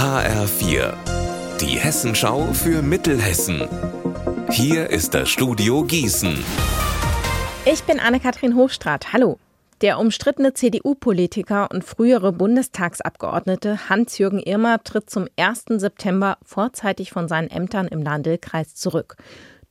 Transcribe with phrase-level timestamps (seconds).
[0.00, 0.94] HR4,
[1.60, 3.68] die Hessenschau für Mittelhessen.
[4.48, 6.42] Hier ist das Studio Gießen.
[7.66, 9.12] Ich bin Anne-Kathrin Hochstrat.
[9.12, 9.38] Hallo.
[9.82, 15.64] Der umstrittene CDU-Politiker und frühere Bundestagsabgeordnete Hans-Jürgen Irmer tritt zum 1.
[15.76, 19.18] September vorzeitig von seinen Ämtern im Landelkreis zurück.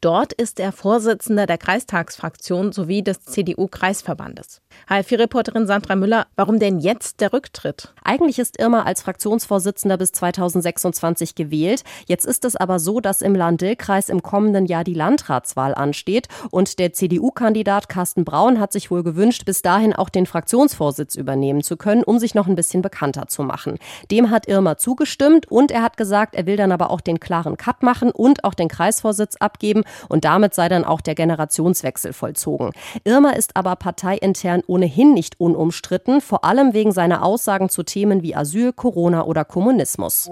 [0.02, 4.62] Dort ist er Vorsitzender der Kreistagsfraktion sowie des CDU-Kreisverbandes.
[4.88, 7.94] HFI-Reporterin Sandra Müller, warum denn jetzt der Rücktritt?
[8.02, 11.84] Eigentlich ist Irma als Fraktionsvorsitzender bis 2026 gewählt.
[12.08, 16.80] Jetzt ist es aber so, dass im Land-Dill-Kreis im kommenden Jahr die Landratswahl ansteht und
[16.80, 21.76] der CDU-Kandidat Carsten Braun hat sich wohl gewünscht, bis dahin auch den Fraktionsvorsitz übernehmen zu
[21.76, 23.78] können, um sich noch ein bisschen bekannter zu machen.
[24.12, 27.58] Dem hat Irma zugestimmt und er hat gesagt, er will dann aber auch den klaren
[27.58, 32.72] Cut machen und auch den Kreisvorsitz abgeben und damit sei dann auch der Generationswechsel vollzogen.
[33.04, 38.36] Irma ist aber parteiintern ohnehin nicht unumstritten, vor allem wegen seiner Aussagen zu Themen wie
[38.36, 40.30] Asyl, Corona oder Kommunismus.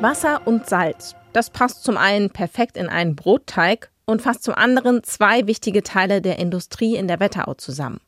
[0.00, 1.14] Wasser und Salz.
[1.32, 6.20] Das passt zum einen perfekt in einen Brotteig und fast zum anderen zwei wichtige Teile
[6.20, 8.00] der Industrie in der Wetterau zusammen.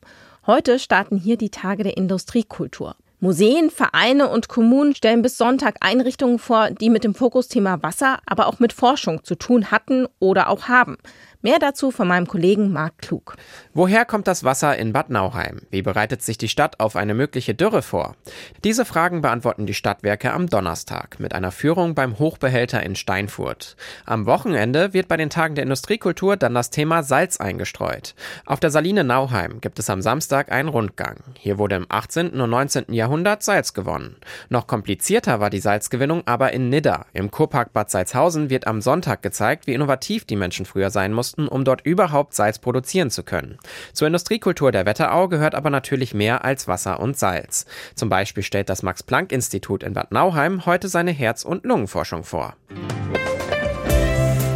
[0.45, 2.95] Heute starten hier die Tage der Industriekultur.
[3.19, 8.47] Museen, Vereine und Kommunen stellen bis Sonntag Einrichtungen vor, die mit dem Fokusthema Wasser, aber
[8.47, 10.97] auch mit Forschung zu tun hatten oder auch haben.
[11.45, 13.35] Mehr dazu von meinem Kollegen Marc Klug.
[13.75, 15.61] Woher kommt das Wasser in Bad Nauheim?
[15.69, 18.15] Wie bereitet sich die Stadt auf eine mögliche Dürre vor?
[18.63, 23.75] Diese Fragen beantworten die Stadtwerke am Donnerstag mit einer Führung beim Hochbehälter in Steinfurt.
[24.07, 28.15] Am Wochenende wird bei den Tagen der Industriekultur dann das Thema Salz eingestreut.
[28.47, 31.17] Auf der Saline Nauheim gibt es am Samstag einen Rundgang.
[31.37, 32.41] Hier wurde im 18.
[32.41, 32.91] und 19.
[32.91, 34.15] Jahrhundert Salz gewonnen.
[34.49, 37.05] Noch komplizierter war die Salzgewinnung aber in Nidda.
[37.13, 41.34] Im Kurpark Bad Salzhausen wird am Sonntag gezeigt, wie innovativ die Menschen früher sein mussten
[41.35, 43.57] mussten, um dort überhaupt Salz produzieren zu können.
[43.93, 47.65] Zur Industriekultur der Wetterau gehört aber natürlich mehr als Wasser und Salz.
[47.95, 52.55] Zum Beispiel stellt das Max-Planck-Institut in Bad Nauheim heute seine Herz- und Lungenforschung vor.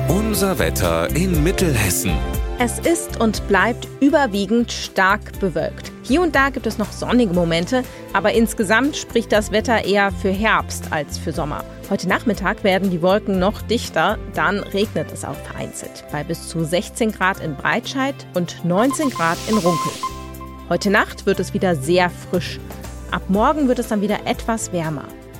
[0.07, 2.38] Unser Wetter in Mittelhessen.
[2.61, 5.93] Es ist und bleibt überwiegend stark bewölkt.
[6.03, 10.29] Hier und da gibt es noch sonnige Momente, aber insgesamt spricht das Wetter eher für
[10.29, 11.63] Herbst als für Sommer.
[11.89, 16.65] Heute Nachmittag werden die Wolken noch dichter, dann regnet es auch vereinzelt bei bis zu
[16.65, 19.93] 16 Grad in Breitscheid und 19 Grad in Runkel.
[20.67, 22.59] Heute Nacht wird es wieder sehr frisch.
[23.09, 25.05] Ab morgen wird es dann wieder etwas wärmer.